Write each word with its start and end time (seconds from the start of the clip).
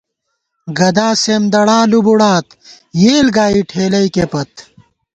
گدا 0.79 1.07
سېمدڑا 1.23 1.79
لُبُڑات، 1.91 2.47
یېل 3.03 3.27
گائی 3.37 3.59
ٹھېلَئیکے 3.69 4.25
پت 4.31 4.51